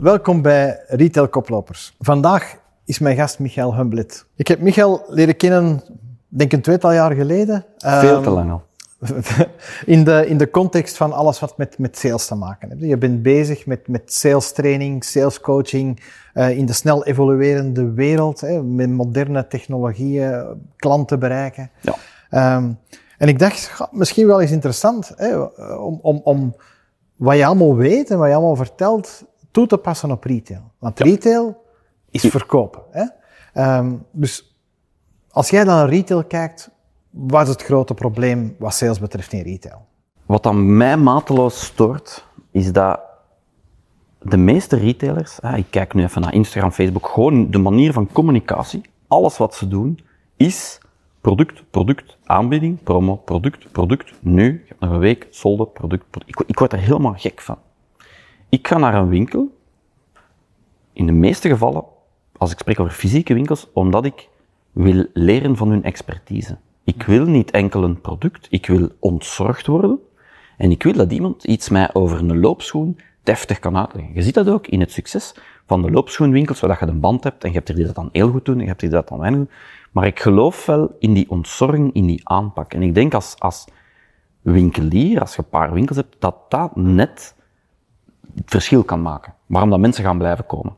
[0.00, 1.94] welkom bij Retail Koplopers.
[1.98, 4.26] Vandaag is mijn gast Michael Humblet.
[4.36, 5.82] Ik heb Michael leren kennen,
[6.28, 7.64] denk een tweetal jaar geleden.
[7.78, 8.62] Veel te Ehm, lang al.
[9.86, 12.82] In de, in de context van alles wat met, met sales te maken heeft.
[12.82, 18.40] Je bent bezig met, met sales training, sales coaching, eh, in de snel evoluerende wereld,
[18.40, 20.44] hè, met moderne technologieën,
[20.76, 21.70] klanten bereiken.
[21.80, 21.94] Ja.
[22.30, 22.72] Ehm,
[23.18, 25.38] en ik dacht, misschien wel eens interessant hè,
[25.76, 26.54] om, om, om
[27.16, 30.70] wat je allemaal weet en wat je allemaal vertelt toe te passen op retail.
[30.78, 31.64] Want retail
[32.10, 32.82] is verkopen.
[32.90, 33.04] Hè?
[33.52, 34.56] Ehm, dus
[35.30, 36.70] als jij naar retail kijkt,
[37.10, 39.86] wat is het grote probleem wat sales betreft in retail?
[40.26, 43.00] Wat dan mij mateloos stoort, is dat
[44.18, 48.12] de meeste retailers, ah, ik kijk nu even naar Instagram, Facebook, gewoon de manier van
[48.12, 50.00] communicatie, alles wat ze doen,
[50.36, 50.80] is
[51.20, 56.40] product, product, aanbieding, promo, product, product, nu, nog een week, solde, product, product.
[56.40, 57.58] Ik, ik word er helemaal gek van.
[58.50, 59.58] Ik ga naar een winkel,
[60.92, 61.84] in de meeste gevallen,
[62.36, 64.28] als ik spreek over fysieke winkels, omdat ik
[64.72, 66.58] wil leren van hun expertise.
[66.84, 69.98] Ik wil niet enkel een product, ik wil ontzorgd worden.
[70.56, 74.14] En ik wil dat iemand iets mij over een loopschoen deftig kan uitleggen.
[74.14, 75.34] Je ziet dat ook in het succes
[75.66, 78.08] van de loopschoenwinkels, waar je een band hebt, en je hebt er die dat dan
[78.12, 79.50] heel goed doen, en je hebt die dat dan weinig doen.
[79.90, 82.74] Maar ik geloof wel in die ontzorging, in die aanpak.
[82.74, 83.66] En ik denk als, als
[84.42, 87.34] winkelier, als je een paar winkels hebt, dat dat net
[88.44, 89.34] verschil kan maken.
[89.46, 90.74] Waarom dat mensen gaan blijven komen.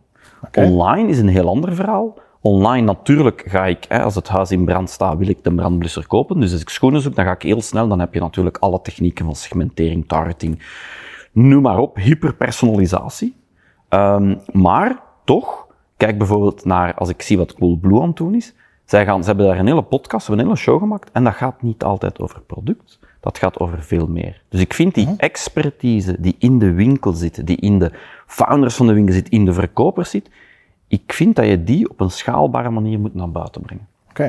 [0.54, 2.18] Online is een heel ander verhaal.
[2.40, 6.06] Online natuurlijk ga ik, hè, als het huis in brand staat, wil ik de brandblusser
[6.06, 6.40] kopen.
[6.40, 7.88] Dus als ik schoenen zoek, dan ga ik heel snel.
[7.88, 10.62] Dan heb je natuurlijk alle technieken van segmentering, targeting,
[11.32, 13.36] noem maar op, hyperpersonalisatie.
[13.88, 18.54] Ehm, maar toch, kijk bijvoorbeeld naar, als ik zie wat Coolblue aan het doen is.
[18.84, 21.10] Zij gaan, ze hebben daar een hele podcast, ze hebben een hele show gemaakt.
[21.12, 22.98] En dat gaat niet altijd over product.
[23.22, 24.42] Dat gaat over veel meer.
[24.48, 27.92] Dus ik vind die expertise die in de winkel zit, die in de
[28.26, 30.30] founders van de winkel zit, in de verkopers zit,
[30.88, 33.86] ik vind dat je die op een schaalbare manier moet naar buiten brengen.
[34.10, 34.22] Oké.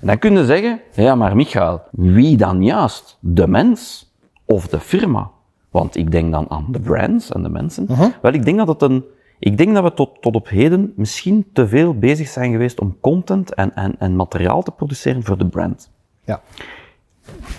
[0.00, 3.16] En dan kun je zeggen, ja maar Michael, wie dan juist?
[3.20, 4.10] De mens
[4.44, 5.30] of de firma?
[5.70, 7.86] Want ik denk dan aan de brands en de mensen.
[8.22, 9.04] Wel, ik denk dat het een,
[9.38, 12.96] ik denk dat we tot, tot op heden misschien te veel bezig zijn geweest om
[13.00, 15.90] content en, en, en materiaal te produceren voor de brand.
[16.24, 16.40] Ja.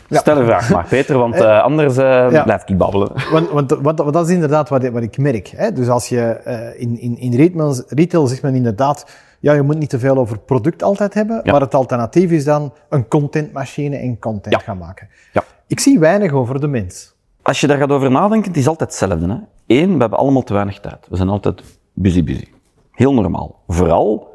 [0.07, 0.19] Ja.
[0.19, 2.43] Stel een vraag maar, Peter, want eh, anders eh, Ja.
[2.43, 3.11] blijf ik babbelen.
[3.31, 5.47] Want, want, want, want dat is inderdaad wat, ik- wat ik merk.
[5.47, 5.71] Hè?
[5.71, 9.05] Dus als je eh, in, in, in retail, retail zegt men inderdaad,
[9.39, 11.51] ja, je moet niet te veel over product altijd hebben, Ja.
[11.51, 15.07] maar het alternatief is dan een contentmachine en content gaan maken.
[15.33, 15.43] Ja.
[15.67, 17.13] Ik zie weinig over de mens.
[17.41, 19.27] Als je daar gaat over nadenken, het is altijd hetzelfde.
[19.27, 19.37] Hè?
[19.77, 21.07] Eén, we hebben allemaal te weinig tijd.
[21.09, 21.61] We zijn altijd
[21.93, 22.47] busy, busy.
[22.91, 23.59] Heel normaal.
[23.67, 24.30] Vooral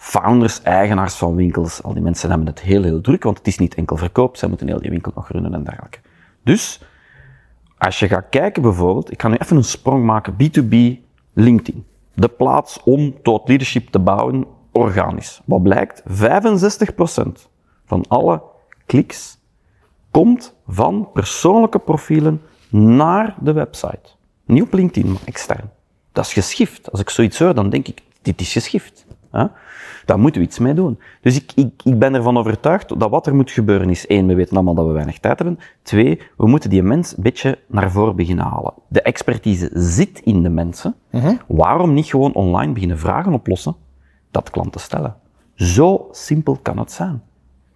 [0.00, 3.58] founders, eigenaars van winkels, al die mensen hebben het heel, heel druk, want het is
[3.58, 5.98] niet enkel verkoop, zij moeten heel die winkel nog runnen en dergelijke.
[6.44, 6.82] Dus,
[7.78, 10.76] als je gaat kijken bijvoorbeeld, ik ga nu even een sprong maken, B2B,
[11.32, 11.86] LinkedIn.
[12.14, 15.40] De plaats om tot leadership te bouwen, organisch.
[15.44, 16.02] Wat blijkt?
[16.02, 16.04] 65%
[17.84, 18.42] van alle
[18.86, 19.38] kliks
[20.10, 24.10] komt van persoonlijke profielen naar de website.
[24.44, 25.70] Niet op LinkedIn, maar extern.
[26.12, 26.90] Dat is geschift.
[26.90, 29.06] Als ik zoiets hoor, dan denk ik, dit is geschift.
[29.30, 29.46] Hè?
[30.04, 30.98] Daar moeten we iets mee doen.
[31.20, 34.34] Dus ik, ik, ik ben ervan overtuigd dat wat er moet gebeuren is, één, we
[34.34, 35.58] weten allemaal dat we weinig tijd hebben.
[35.82, 38.72] Twee, we moeten die mens een beetje naar voren beginnen halen.
[38.88, 40.94] De expertise zit in de mensen.
[41.46, 43.76] Waarom niet gewoon online beginnen vragen oplossen
[44.30, 45.16] dat klanten stellen?
[45.54, 47.22] Zo simpel kan het zijn.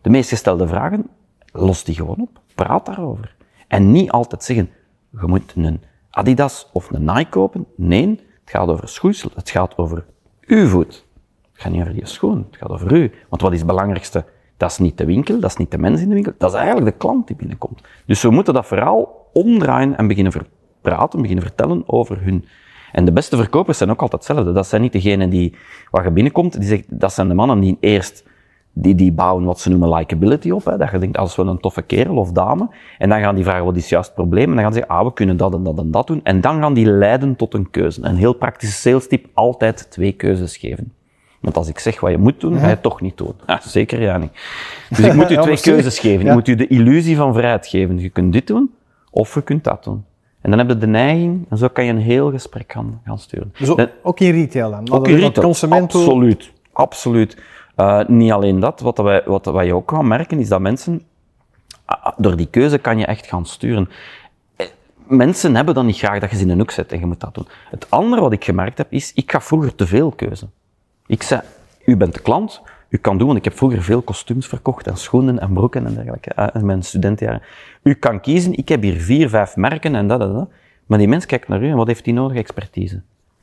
[0.01, 1.07] De meest gestelde vragen,
[1.53, 2.41] los die gewoon op.
[2.55, 3.35] Praat daarover.
[3.69, 4.71] En niet altijd zeggen,
[5.11, 7.67] je moet een Adidas of een Nike kopen.
[7.77, 9.31] Nee, het gaat over schoeisel.
[9.35, 10.05] Het gaat over
[10.41, 11.07] uw voet.
[11.55, 12.47] Het gaat niet over die schoen.
[12.51, 13.13] Het gaat over u.
[13.29, 14.25] Want wat is het belangrijkste?
[14.57, 16.33] Dat is niet de winkel, dat is niet de mens in de winkel.
[16.39, 17.83] Dat is eigenlijk de klant die binnenkomt.
[18.07, 20.33] Dus we moeten dat verhaal omdraaien en beginnen
[20.81, 22.45] praten, beginnen vertellen over hun.
[22.93, 24.53] En de beste verkopers zijn ook altijd hetzelfde.
[24.53, 25.55] Dat zijn niet degenen die,
[25.91, 28.25] waar je binnenkomt, die zegt, dat zijn de mannen die eerst
[28.73, 30.65] die, die bouwen wat ze noemen likability op.
[30.65, 30.77] Hè.
[30.77, 32.69] Dat je denkt, als we een toffe kerel of dame.
[32.99, 34.49] En dan gaan die vragen, wat is juist het probleem?
[34.49, 36.21] En dan gaan ze zeggen, ah, we kunnen dat en dat en dat doen.
[36.23, 38.03] En dan gaan die leiden tot een keuze.
[38.03, 40.93] Een heel praktische sales tip, altijd twee keuzes geven.
[41.45, 43.35] Want als ik zeg wat je moet doen, ga je het toch niet doen.
[43.47, 44.31] Ja, zeker, ja niet.
[44.89, 46.27] Dus ik moet u twee keuzes geven.
[46.27, 47.99] Ik moet u de illusie van vrijheid geven.
[47.99, 48.75] Je kunt dit doen,
[49.11, 50.05] of je kunt dat doen.
[50.41, 53.19] En dan heb je de neiging, en zo kan je een heel gesprek gaan, gaan
[53.19, 53.53] sturen.
[53.59, 53.69] Dus
[54.03, 54.91] ook, in retail dan?
[54.93, 55.47] ook in retail.
[55.47, 56.53] Consument toe- Absoluut.
[56.73, 57.37] Absoluut.
[57.75, 58.81] Eh, niet alleen dat.
[58.81, 61.03] Wat, wij, wat, wat je ook gaat merken, is dat mensen...
[61.85, 63.89] ah, Door die keuze kan je echt gaan sturen.
[64.57, 64.67] Eh,
[65.07, 67.21] Mensen hebben dan niet graag dat je ze in een hoek zet en je moet
[67.21, 67.47] dat doen.
[67.71, 70.47] Het andere wat ik gemerkt heb, is, ik gaf vroeger te veel keuze.
[71.07, 71.41] Ik zei,
[71.85, 74.97] u bent de klant, u kan doen, want ik heb vroeger veel kostuums verkocht en
[74.97, 77.43] schoenen en broeken en dergelijke, eh, in mijn studentenjaren.
[77.83, 80.49] U kan kiezen, ik heb hier vier, vijf merken en dat en dat.
[80.87, 82.37] Maar die mens kijkt naar u en wat heeft die nodig?
[82.37, 83.03] Expertise.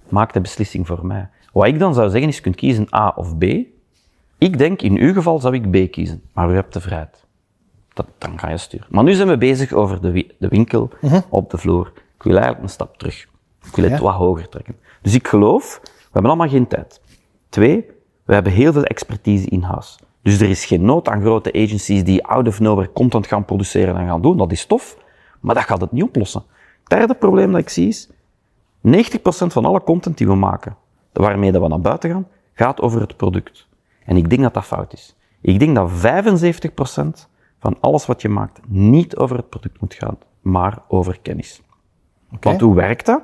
[0.09, 1.29] maakt de beslissing voor mij.
[1.53, 3.43] Wat ik dan zou zeggen is, je kunt kiezen A of B.
[4.37, 7.23] Ik denk, in uw geval zou ik B kiezen, maar u hebt de vrijheid.
[7.93, 8.87] Dat, dan ga je sturen.
[8.89, 10.89] Maar nu zijn we bezig over de, wi- de winkel
[11.29, 11.91] op de vloer.
[12.15, 13.27] Ik wil eigenlijk een stap terug.
[13.63, 14.01] Ik wil het Ja.
[14.05, 14.75] wat hoger trekken.
[15.01, 17.00] Dus ik geloof, we hebben allemaal geen tijd.
[17.51, 17.85] Twee,
[18.23, 19.99] we hebben heel veel expertise in-house.
[20.21, 23.97] Dus er is geen nood aan grote agencies die out of nowhere content gaan produceren
[23.97, 24.37] en gaan doen.
[24.37, 24.97] Dat is tof,
[25.39, 26.43] maar dat gaat het niet oplossen.
[26.79, 28.09] Het derde probleem dat ik zie is,
[28.81, 30.75] 90% van alle content die we maken,
[31.13, 33.67] waarmee dat we naar buiten gaan, gaat over het product.
[34.05, 35.15] En ik denk dat dat fout is.
[35.41, 37.27] Ik denk dat 75%
[37.59, 41.61] van alles wat je maakt niet over het product moet gaan, maar over kennis.
[42.39, 43.21] Want hoe werkt dat?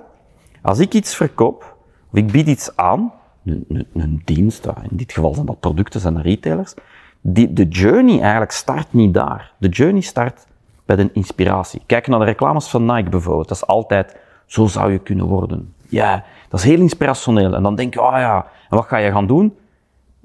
[0.61, 1.77] Als ik iets verkoop,
[2.11, 3.13] of ik bied iets aan,
[3.47, 6.73] een, een, een dienst, ja, in dit geval zijn dat producten, zijn dat retailers,
[7.21, 9.51] die, de journey eigenlijk start niet daar.
[9.57, 10.45] De journey start
[10.85, 11.81] bij de inspiratie.
[11.85, 13.47] Kijk naar de reclames van Nike bijvoorbeeld.
[13.47, 14.15] Dat is altijd,
[14.45, 15.73] zo zou je kunnen worden.
[15.89, 17.53] Ja, dat is heel inspirationeel.
[17.53, 19.53] En dan denk je, oh ja, en wat ga je gaan doen?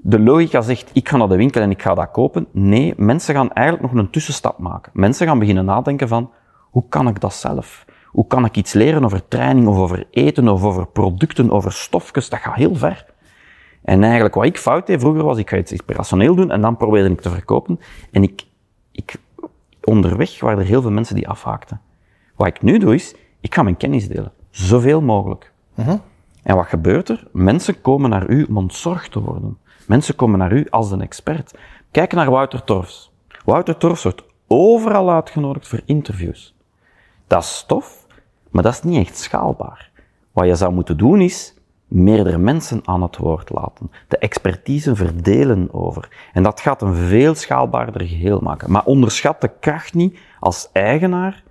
[0.05, 2.47] de logica zegt, ik ga naar de winkel en ik ga dat kopen.
[2.51, 4.91] Nee, mensen gaan eigenlijk nog een tussenstap maken.
[4.95, 6.31] Mensen gaan beginnen nadenken van,
[6.69, 7.85] hoe kan ik dat zelf?
[8.07, 12.29] Hoe kan ik iets leren over training of over eten of over producten, over stofjes?
[12.29, 13.05] Dat gaat heel ver.
[13.83, 16.77] En eigenlijk wat ik fout deed vroeger was, ik ga iets inspirationeel doen en dan
[16.77, 17.79] probeerde ik te verkopen.
[18.11, 18.45] En ik,
[18.91, 19.15] ik,
[19.83, 21.81] onderweg waren er heel veel mensen die afhaakten.
[22.35, 24.31] Wat ik nu doe is, ik ga mijn kennis delen.
[24.49, 25.51] Zoveel mogelijk.
[26.43, 27.27] En wat gebeurt er?
[27.31, 29.57] Mensen komen naar u om ontzorgd te worden.
[29.87, 31.57] Mensen komen naar u als een expert.
[31.91, 33.11] Kijk naar Wouter Torfs.
[33.45, 36.55] Wouter Torfs wordt overal uitgenodigd voor interviews.
[37.27, 38.07] Dat is tof,
[38.49, 39.91] maar dat is niet echt schaalbaar.
[40.31, 41.53] Wat je zou moeten doen is
[41.93, 43.91] meerdere mensen aan het woord laten.
[44.07, 46.07] De expertise verdelen over.
[46.33, 48.71] En dat gaat een veel schaalbaarder geheel maken.
[48.71, 51.43] Maar onderschat de kracht niet als eigenaar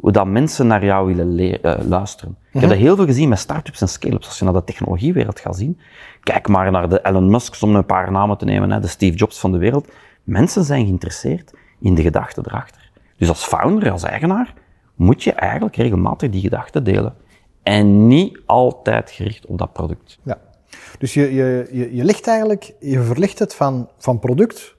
[0.00, 2.36] hoe dat mensen naar jou willen le- eh, luisteren.
[2.52, 4.26] Ik heb dat heel veel gezien met start-ups en scale-ups.
[4.26, 5.78] Als je naar de technologiewereld gaat zien,
[6.22, 9.16] kijk maar naar de Elon Musk's, om een paar namen te nemen, hè, de Steve
[9.16, 9.88] Jobs van de wereld.
[10.22, 12.90] Mensen zijn geïnteresseerd in de gedachten erachter.
[13.16, 14.54] Dus als founder, als eigenaar,
[14.94, 17.14] moet je eigenlijk regelmatig die gedachten delen.
[17.62, 20.18] En niet altijd gericht op dat product.
[20.22, 20.38] Ja.
[20.98, 24.76] Dus je, je, je, je ligt eigenlijk, je verlicht het van, van product.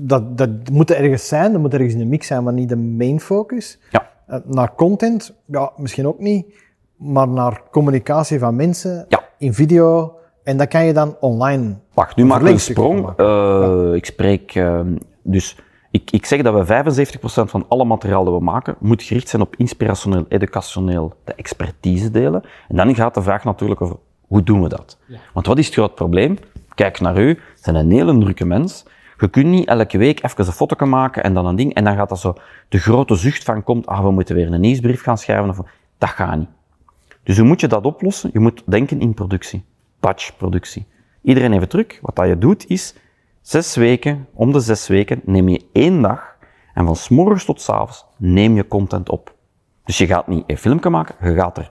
[0.00, 2.68] Dat, dat moet er ergens zijn, dat moet ergens in de mix zijn, maar niet
[2.68, 3.78] de main focus.
[3.90, 4.10] Ja.
[4.26, 6.46] Eh, Naar content, ja, misschien ook niet,
[6.96, 9.24] maar naar communicatie van mensen Ja.
[9.38, 10.12] in video.
[10.42, 11.74] En dat kan je dan online.
[11.94, 13.12] Wacht, nu maak ik een sprong.
[13.16, 14.80] Eh, Ik spreek, eh,
[15.22, 15.58] dus
[15.90, 19.42] ik, ik zeg dat we 75% van alle materiaal dat we maken, moet gericht zijn
[19.42, 22.42] op inspirationeel, educationeel, de expertise delen.
[22.68, 24.98] En dan gaat de vraag natuurlijk over, hoe doen we dat?
[25.32, 26.38] Want wat is het groot probleem?
[26.74, 28.84] Kijk naar u, bent een hele drukke mens.
[29.18, 31.96] Je kunt niet elke week even een foto maken en dan een ding, en dan
[31.96, 32.34] gaat dat zo,
[32.68, 35.48] de grote zucht van komt, ah, we moeten weer een nieuwsbrief gaan schrijven.
[35.48, 35.60] Of,
[35.98, 36.48] dat gaat niet.
[37.22, 38.30] Dus hoe moet je dat oplossen?
[38.32, 39.64] Je moet denken in productie.
[40.00, 40.86] Batch-productie.
[41.22, 41.98] Iedereen even terug.
[42.00, 42.94] Wat dat je doet is,
[43.48, 46.36] zes weken, om de zes weken, neem je één dag
[46.74, 49.34] en van 's tot 's avonds neem je content op.
[49.84, 51.70] Dus je gaat niet een filmpje maken, je gaat er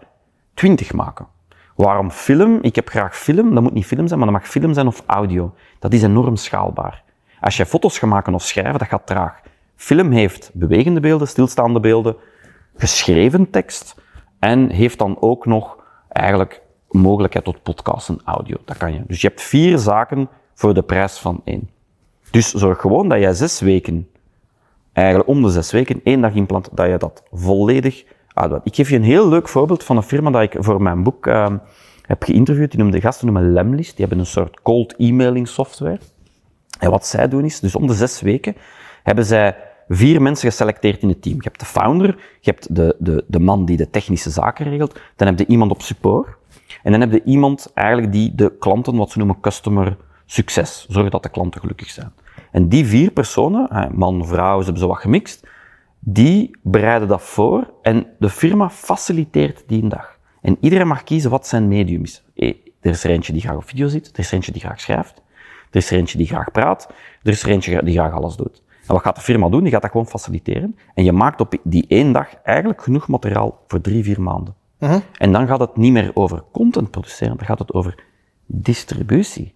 [0.54, 1.28] twintig maken.
[1.76, 2.60] Waarom film?
[2.62, 3.54] Ik heb graag film.
[3.54, 5.54] Dat moet niet film zijn, maar dat mag film zijn of audio.
[5.80, 7.04] Dat is enorm schaalbaar.
[7.40, 9.42] Als je foto's gaat maken of schrijven, dat gaat traag.
[9.76, 12.16] Film heeft bewegende beelden, stilstaande beelden,
[12.76, 14.02] geschreven tekst
[14.40, 15.78] en heeft dan ook nog
[16.10, 18.58] eigenlijk mogelijkheid tot podcast en audio.
[18.66, 19.04] Dat kan je.
[19.08, 21.70] Dus je hebt vier zaken voor de prijs van één.
[22.32, 24.08] Dus zorg gewoon dat jij zes weken,
[24.94, 28.04] eigenlijk om de zes weken, één dag inplant, dat je dat volledig
[28.34, 28.66] uitbouwt.
[28.66, 31.28] Ik geef je een heel leuk voorbeeld van een firma dat ik voor mijn boek
[31.28, 31.48] eh,
[32.02, 32.72] heb geïnterviewd.
[32.72, 33.96] Die noemen de gasten noemen Lemlist.
[33.96, 36.00] Die hebben een soort cold emailing software.
[36.80, 38.56] En wat zij doen is, dus om de zes weken
[39.04, 39.56] hebben zij
[39.88, 41.36] vier mensen geselecteerd in het team.
[41.36, 42.08] Je hebt de founder,
[42.42, 45.72] je hebt de, de, de man die de technische zaken regelt, dan heb je iemand
[45.72, 46.28] op support,
[46.84, 51.12] en dan heb je iemand eigenlijk die de klanten, wat ze noemen customer succes, zorgen
[51.12, 52.14] dat de klanten gelukkig zijn.
[52.52, 55.48] En die vier personen, man, vrouw, ze hebben zo wat gemixt,
[56.00, 60.18] die bereiden dat voor en de firma faciliteert die dag.
[60.42, 62.24] En iedereen mag kiezen wat zijn medium is.
[62.36, 64.62] Eh, Er is er eentje die graag op video zit, er is er eentje die
[64.62, 65.22] graag schrijft,
[65.72, 66.88] er is er eentje die graag praat,
[67.24, 68.64] er is er eentje die graag alles doet.
[68.88, 69.62] En wat gaat de firma doen?
[69.64, 70.78] Die gaat dat gewoon faciliteren.
[70.94, 74.56] En je maakt op die één dag eigenlijk genoeg materiaal voor drie, vier maanden.
[75.18, 78.04] En dan gaat het niet meer over content produceren, dan gaat het over
[78.46, 79.54] distributie.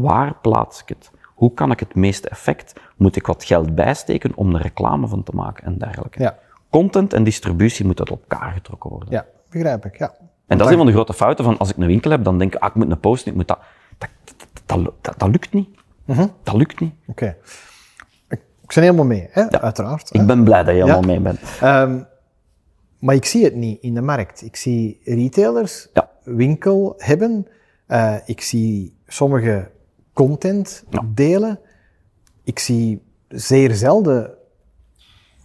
[0.00, 1.10] Waar plaats ik het?
[1.34, 2.72] Hoe kan ik het meeste effect?
[2.96, 6.22] Moet ik wat geld bijsteken om er reclame van te maken en dergelijke?
[6.22, 6.38] Ja.
[6.70, 9.08] Content en distributie moeten uit elkaar getrokken worden.
[9.10, 9.98] Ja, begrijp ik.
[9.98, 10.14] Ja.
[10.46, 12.38] En dat is een van de grote fouten van als ik een winkel heb, dan
[12.38, 13.58] denk ik, ah, ik moet een post, ik moet dat.
[13.98, 15.68] Dat, dat, dat, dat, dat lukt niet.
[16.42, 16.94] Dat lukt niet.
[17.06, 17.36] Oké.
[18.28, 19.50] Ik, ik ben helemaal mee, hè?
[19.60, 20.10] uiteraard.
[20.12, 20.20] hè.
[20.20, 21.06] Ik ben blij dat je helemaal Ja.
[21.06, 21.40] mee bent.
[21.60, 21.98] Ehm,
[22.98, 24.42] maar ik zie het niet in de markt.
[24.42, 26.10] Ik zie retailers Ja.
[26.22, 27.46] winkel hebben.
[27.86, 29.70] Eh, ik zie sommige
[30.14, 31.02] content Ja.
[31.04, 31.58] delen.
[32.44, 34.30] Ik zie zeer zelden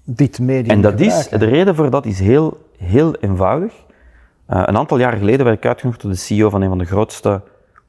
[0.04, 3.74] dit medium En dat is, de reden voor dat is heel, heel eenvoudig.
[4.46, 6.86] Eh, een aantal jaar geleden werd ik uitgenodigd door de CEO van een van de
[6.86, 7.42] grootste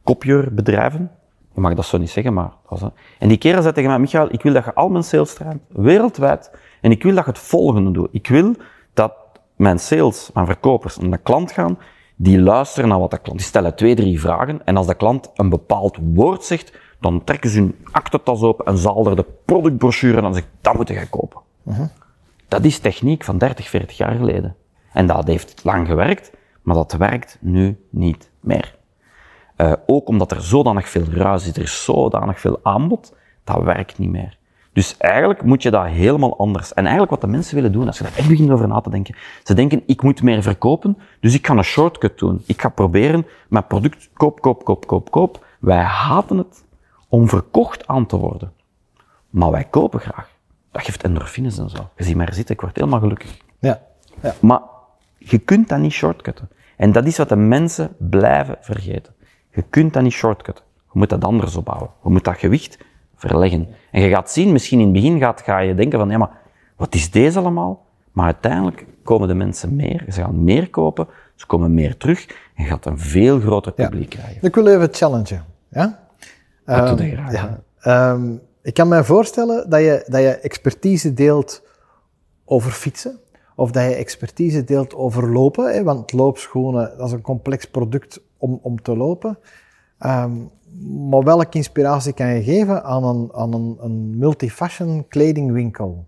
[0.04, 1.10] kopieerbedrijven.
[1.54, 2.92] Je mag dat zo niet zeggen, maar dat was het.
[3.18, 5.60] En die kerel zei tegen mij, Michael, ik wil dat je al mijn sales traint,
[5.68, 8.08] wereldwijd, en ik wil dat je het volgende doet.
[8.12, 8.54] Ik wil
[8.94, 9.12] dat
[9.56, 11.78] mijn sales, mijn verkopers, naar de klant gaan,
[12.22, 13.38] die luisteren naar wat de klant...
[13.38, 17.50] Die stellen twee, drie vragen, en als de klant een bepaald woord zegt, dan trekken
[17.50, 21.08] ze hun aktentas open en zal er de productbrochure en dan zegt, dat moet je
[21.08, 21.40] kopen.
[22.48, 24.56] Dat is techniek van 30, 40 jaar geleden.
[24.92, 28.78] En dat heeft lang gewerkt, maar dat werkt nu niet meer.
[29.56, 33.98] Eh, ook omdat er zodanig veel ruis is, er is zodanig veel aanbod, dat werkt
[33.98, 34.38] niet meer.
[34.72, 36.74] Dus eigenlijk moet je dat helemaal anders.
[36.74, 38.90] En eigenlijk wat de mensen willen doen, als je daar echt begint over na te
[38.90, 42.42] denken, ze denken, ik moet meer verkopen, dus ik ga een shortcut doen.
[42.46, 45.46] Ik ga proberen mijn product koop, koop, koop, koop, koop.
[45.58, 46.64] Wij haten het
[47.08, 48.52] om verkocht aan te worden.
[49.30, 50.28] Maar wij kopen graag.
[50.70, 51.88] Dat geeft endorfines en zo.
[51.96, 53.36] Je ziet mij er zitten, ik word helemaal gelukkig.
[53.58, 53.80] Ja.
[54.22, 54.34] ja.
[54.40, 54.60] Maar
[55.18, 56.48] je kunt dat niet shortcutten.
[56.76, 59.14] En dat is wat de mensen blijven vergeten.
[59.50, 60.64] Je kunt dat niet shortcutten.
[60.92, 61.90] Je moet dat anders opbouwen.
[62.02, 62.78] Je moet dat gewicht
[63.20, 63.68] verleggen.
[63.90, 66.30] En je gaat zien, misschien in het begin gaat, ga je denken van, ja maar,
[66.76, 67.86] wat is deze allemaal?
[68.12, 72.64] Maar uiteindelijk komen de mensen meer, ze gaan meer kopen, ze komen meer terug en
[72.64, 74.38] je gaat een veel groter publiek krijgen.
[74.42, 75.44] Ik wil even challengen.
[75.68, 75.98] Ja?
[76.64, 77.32] Dat doe Ehm, je graag.
[77.32, 77.60] ja.
[77.80, 81.62] Ehm, ik kan me voorstellen dat je, dat je expertise deelt
[82.44, 83.18] over fietsen.
[83.56, 85.72] Of dat je expertise deelt over lopen.
[85.74, 89.38] Hè, want loopschoenen, dat is een complex product om, om te lopen.
[89.98, 90.32] Ehm,
[91.10, 96.06] maar welke inspiratie kan je geven aan een, aan een, een multifashion kledingwinkel?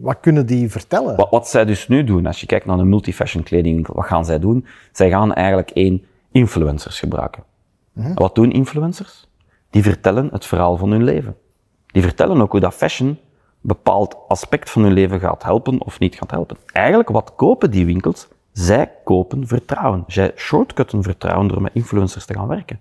[0.00, 1.16] Wat kunnen die vertellen?
[1.16, 4.24] Wat, wat zij dus nu doen, als je kijkt naar een multifashion kledingwinkel, wat gaan
[4.24, 4.66] zij doen?
[4.92, 7.42] Zij gaan eigenlijk één influencers gebruiken.
[7.94, 9.28] En wat doen influencers?
[9.70, 11.36] Die vertellen het verhaal van hun leven.
[11.86, 13.18] Die vertellen ook hoe dat fashion een
[13.60, 16.56] bepaald aspect van hun leven gaat helpen of niet gaat helpen.
[16.72, 18.28] Eigenlijk, wat kopen die winkels?
[18.52, 20.04] Zij kopen vertrouwen.
[20.06, 22.80] Zij shortcutten vertrouwen door met influencers te gaan werken.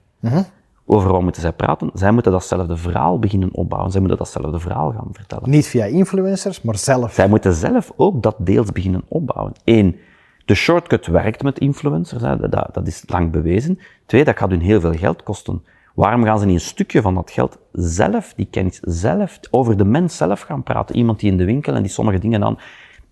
[0.90, 1.90] Over wat moeten zij praten?
[1.94, 3.92] Zij moeten datzelfde verhaal beginnen opbouwen.
[3.92, 5.50] Zij moeten datzelfde verhaal gaan vertellen.
[5.50, 7.14] Niet via influencers, maar zelf.
[7.14, 9.54] Zij moeten zelf ook dat deels beginnen opbouwen.
[9.64, 10.00] Eén,
[10.46, 13.80] de shortcut werkt met influencers, hè, dat, dat is lang bewezen.
[14.06, 15.64] Twee, dat gaat hun heel veel geld kosten.
[15.96, 19.86] Waarom gaan ze niet een stukje van dat geld zelf, die kennis zelf, over de
[19.86, 20.96] mens zelf gaan praten?
[20.96, 22.58] Iemand die in de winkel en die sommige dingen aan,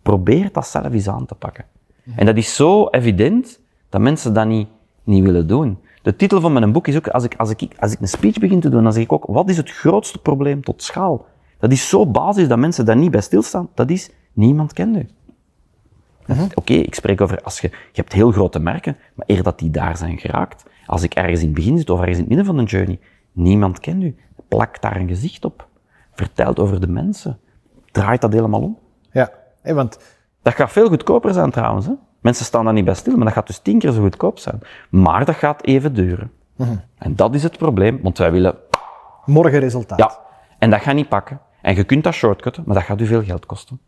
[0.02, 1.66] probeert dat zelf eens aan te pakken.
[2.16, 4.68] En dat is zo evident dat mensen dat niet,
[5.04, 5.78] niet willen doen.
[6.06, 8.38] De titel van mijn boek is ook, als ik, als, ik, als ik een speech
[8.38, 11.26] begin te doen, dan zeg ik ook, wat is het grootste probleem tot schaal?
[11.60, 13.70] Dat is zo basis dat mensen daar niet bij stilstaan.
[13.74, 15.08] Dat is, niemand kent u.
[16.54, 19.70] Oké, ik spreek over, als je, je hebt heel grote merken, maar eer dat die
[19.70, 22.46] daar zijn geraakt, als ik ergens in het begin zit of ergens in het midden
[22.48, 23.00] van een journey,
[23.32, 24.16] niemand kent u.
[24.48, 25.68] Plak daar een gezicht op.
[26.14, 27.40] Vertelt over de mensen.
[27.92, 28.78] Draait dat helemaal om.
[29.12, 29.32] Ja,
[29.64, 30.00] want
[30.42, 31.86] Dat gaat veel goedkoper zijn trouwens.
[31.86, 31.94] Hè?
[32.26, 34.60] Mensen staan daar niet bij stil, maar dat gaat dus tien keer zo goedkoop zijn.
[34.90, 36.32] Maar dat gaat even duren.
[36.98, 38.56] En dat is het probleem, want wij willen,
[39.26, 39.98] morgen resultaat.
[40.00, 40.20] ja,
[40.60, 41.40] en dat gaat niet pakken.
[41.62, 43.80] En je kunt dat shortcutten, maar dat gaat u veel geld kosten.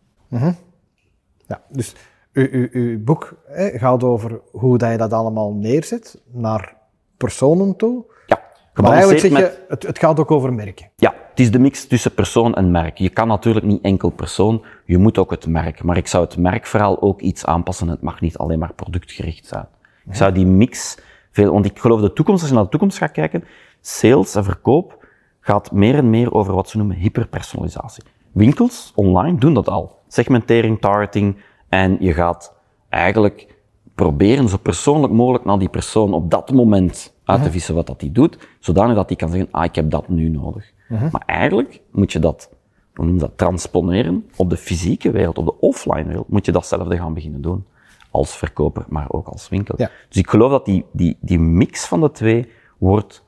[1.48, 1.96] Ja, dus
[2.34, 6.76] uw, uw, uw boek hè, gaat over hoe dat je dat allemaal neerzet naar
[7.18, 8.06] personen toe.
[8.26, 8.42] Ja,
[8.74, 10.90] Maar eigenlijk zeg je, het, het gaat ook over merken.
[10.96, 12.98] Ja, het is de mix tussen persoon en merk.
[12.98, 15.84] Je kan natuurlijk niet enkel persoon, je moet ook het merk.
[15.84, 17.88] Maar ik zou het merkverhaal ook iets aanpassen.
[17.88, 19.68] Het mag niet alleen maar productgericht zijn.
[20.06, 20.98] Ik zou die mix
[21.32, 23.44] veel, want ik geloof de toekomst, als je naar de toekomst gaat kijken,
[23.82, 25.06] sales en verkoop
[25.40, 28.04] gaat meer en meer over wat ze noemen hyperpersonalisatie.
[28.32, 30.00] Winkels online doen dat al.
[30.08, 31.38] Segmentering, targeting
[31.70, 32.54] en je gaat
[32.90, 33.56] eigenlijk
[33.96, 38.00] proberen zo persoonlijk mogelijk naar die persoon op dat moment uit te vissen wat dat
[38.00, 40.76] die doet, zodanig dat die kan zeggen, ah, ik heb dat nu nodig.
[40.88, 42.50] Maar eigenlijk moet je dat,
[42.94, 46.98] hoe noem dat, transponeren op de fysieke wereld, op de offline wereld, moet je datzelfde
[46.98, 47.66] gaan beginnen doen.
[48.12, 49.76] Als verkoper, maar ook als winkel.
[49.78, 49.90] Ja.
[50.08, 53.26] Dus ik geloof dat die, die, die mix van de twee wordt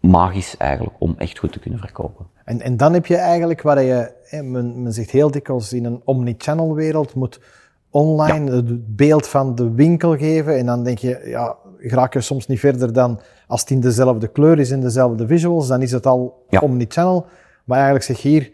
[0.00, 2.26] magisch eigenlijk om echt goed te kunnen verkopen.
[2.44, 5.84] En, en dan heb je eigenlijk waar je, hè, men, men zegt heel dikwijls in
[5.84, 7.40] een omnichannel wereld, moet
[7.90, 10.58] online het beeld van de winkel geven.
[10.58, 14.28] En dan denk je, ja, raak je soms niet verder dan als het in dezelfde
[14.28, 16.60] kleur is en dezelfde visuals, dan is het al Ja.
[16.60, 17.26] omnichannel.
[17.64, 18.50] Maar eigenlijk zeg je hier,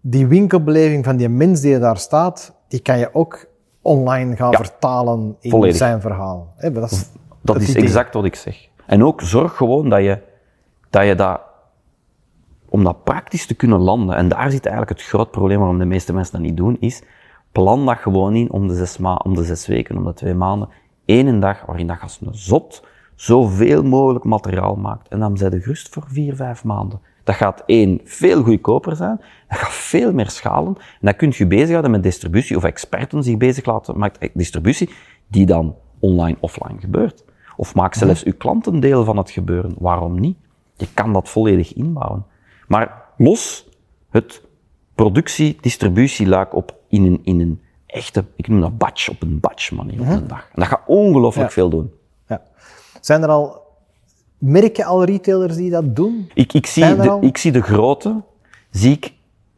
[0.00, 3.46] die winkelbeleving van die mens die daar staat, die kan je ook
[3.82, 4.56] online gaan Ja.
[4.56, 5.76] vertalen in Volledig.
[5.76, 6.54] zijn verhaal.
[6.72, 7.10] Dat is,
[7.42, 8.68] Dat is exact wat ik zeg.
[8.86, 10.18] En ook zorg gewoon dat je,
[10.90, 11.40] dat je dat,
[12.68, 15.84] om dat praktisch te kunnen landen, en daar zit eigenlijk het groot probleem waarom de
[15.84, 17.02] meeste mensen dat niet doen, is
[17.52, 20.34] plan dat gewoon in om de zes, ma om de zes weken, om de twee
[20.34, 20.68] maanden,
[21.06, 25.08] Eén dag waarin dat je als een zot zoveel mogelijk materiaal maakt.
[25.08, 27.00] En dan zijn de gerust voor vier, vijf maanden.
[27.24, 29.20] Dat gaat één, veel goedkoper zijn.
[29.48, 30.74] Dat gaat veel meer schalen.
[30.76, 34.90] En dan kun je je bezighouden met distributie, of experten zich bezig laten met distributie,
[35.26, 37.24] die dan online, offline gebeurt.
[37.56, 39.74] Of maak zelfs uw klanten deel van het gebeuren.
[39.78, 40.38] Waarom niet?
[40.76, 42.26] Je kan dat volledig inbouwen.
[42.68, 43.68] Maar los
[44.10, 44.42] het
[44.94, 50.00] productie-distributieluik op in een, in een echte, ik noem dat batch, op een batch manier
[50.00, 50.40] op een dag.
[50.42, 51.54] En dat gaat ongelooflijk Ja.
[51.54, 51.92] veel doen.
[52.28, 52.42] Ja.
[53.00, 53.62] Zijn er al,
[54.38, 56.30] merk je al retailers die dat doen?
[56.34, 58.22] Ik, ik, zie de, ik zie de grote,
[58.70, 59.12] zie ik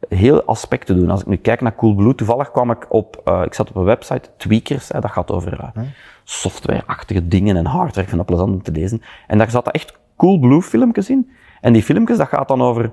[0.09, 1.09] heel aspecten doen.
[1.09, 3.83] Als ik nu kijk naar Coolblue, toevallig kwam ik op, eh, ik zat op een
[3.83, 5.83] website, Tweakers, hè, dat gaat over eh,
[6.23, 9.01] softwareachtige dingen en hardware, ik vind dat plezant om te lezen.
[9.27, 11.29] En daar zaten echt Coolblue filmpjes in.
[11.61, 12.91] En die filmpjes, dat gaat dan over,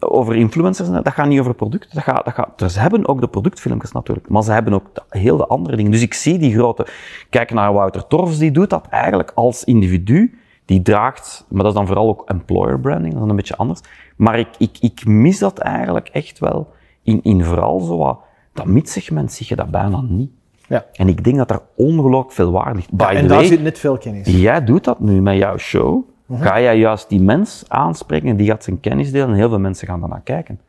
[0.00, 3.20] over influencers, dat gaat niet over producten, dat gaat, dat gaat, dus ze hebben ook
[3.20, 5.90] de productfilmpjes natuurlijk, maar ze hebben ook de, heel de andere dingen.
[5.90, 6.86] Dus ik zie die grote,
[7.30, 11.78] kijk naar Wouter Torfs, die doet dat eigenlijk als individu, die draagt, maar dat is
[11.78, 13.80] dan vooral ook employer branding, dat is dan een beetje anders.
[14.16, 16.68] Maar ik, ik, ik mis dat eigenlijk echt wel
[17.02, 18.18] in, in vooral zo wat,
[18.52, 20.30] dat midsegment zie je dat bijna niet.
[20.68, 20.86] Ja.
[20.92, 22.92] En ik denk dat daar ongelooflijk veel waarde ligt.
[22.92, 24.26] By en daar way, zit net veel kennis.
[24.26, 26.08] jij doet dat nu met jouw show.
[26.30, 29.58] Ga jij juist die mens aanspreken en die gaat zijn kennis delen en heel veel
[29.58, 30.60] mensen gaan daarnaar kijken.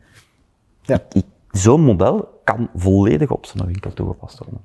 [0.82, 1.00] Ja.
[1.52, 4.62] Zo'n model kan volledig op zijn winkel toegepast worden.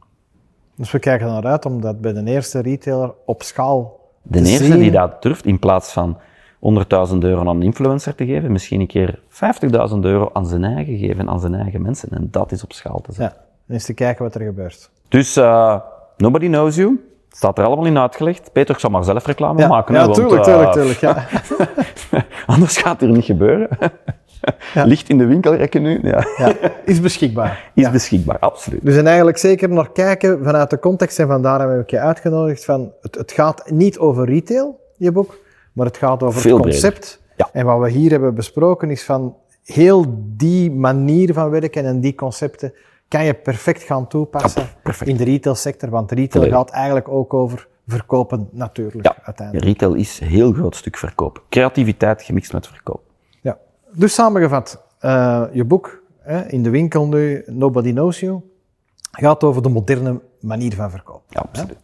[0.76, 4.40] Dus we kijken er naar uit om dat bij de eerste retailer op schaal De
[4.40, 4.78] te eerste zien.
[4.78, 6.18] die dat durft, in plaats van
[6.58, 10.98] 100.000 euro aan een influencer te geven, misschien een keer 50.000 euro aan zijn eigen
[10.98, 12.08] geven, aan zijn eigen mensen.
[12.10, 13.38] En dat is op schaal te zetten.
[13.38, 14.90] Ja, en eens te kijken wat er gebeurt.
[15.08, 15.80] Dus, eh,
[16.16, 17.11] nobody knows you.
[17.36, 18.52] Staat er allemaal in uitgelegd.
[18.52, 19.94] Peter, ik zal maar zelf reclame Ja, maken.
[19.94, 20.98] ja tuurlijk, eh, tuurlijk, tuurlijk.
[20.98, 21.26] Ja.
[22.54, 23.68] Anders gaat het er niet gebeuren.
[24.74, 24.84] Ja.
[24.84, 25.98] Ligt in de winkelrekken nu.
[26.02, 26.24] Ja.
[26.36, 26.52] Ja,
[26.84, 27.70] is beschikbaar.
[27.74, 27.90] Is Ja.
[27.90, 28.80] beschikbaar, absoluut.
[28.84, 32.64] Dus en eigenlijk zeker nog kijken vanuit de context, en vandaar hebben we je uitgenodigd,
[32.64, 35.38] van het, het gaat niet over retail, je boek,
[35.72, 37.20] maar het gaat over Veel het concept.
[37.52, 42.14] En wat we hier hebben besproken is van heel die manier van werken en die
[42.14, 42.72] concepten
[43.12, 47.68] kan je perfect gaan toepassen Ja, in de retailsector, want retail gaat eigenlijk ook over
[47.86, 49.66] verkopen natuurlijk Ja, uiteindelijk.
[49.66, 51.44] retail is een heel groot stuk verkoop.
[51.48, 53.02] Creativiteit gemixt met verkoop.
[53.40, 53.58] Ja.
[53.92, 58.40] Dus samengevat, eh, je boek hè, in de winkel nu, Nobody Knows You,
[59.10, 61.22] gaat over de moderne manier van verkoop.
[61.28, 61.78] Ja, absoluut.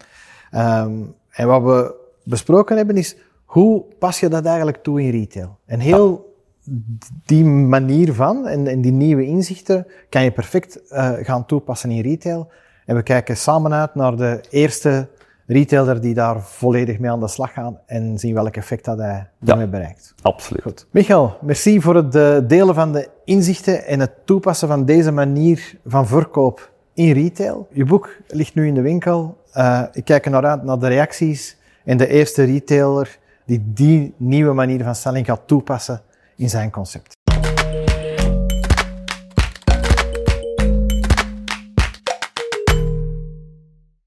[0.50, 0.92] Ehm,
[1.30, 5.58] en wat we besproken hebben is, hoe pas je dat eigenlijk toe in retail?
[5.66, 6.27] En heel
[7.24, 12.02] die manier van en, en die nieuwe inzichten kan je perfect eh, gaan toepassen in
[12.02, 12.50] retail.
[12.86, 15.08] En we kijken samen uit naar de eerste
[15.46, 19.28] retailer die daar volledig mee aan de slag gaat en zien welk effect dat hij
[19.40, 20.14] daarmee bereikt.
[20.22, 20.62] Absoluut.
[20.62, 20.86] Goed.
[20.90, 25.74] Michael, merci voor het eh, delen van de inzichten en het toepassen van deze manier
[25.86, 27.68] van verkoop in retail.
[27.72, 29.36] Je boek ligt nu in de winkel.
[29.52, 34.14] Eh, ik kijk er naar uit naar de reacties en de eerste retailer die die
[34.16, 36.02] nieuwe manier van stelling gaat toepassen
[36.38, 37.17] in zijn concept.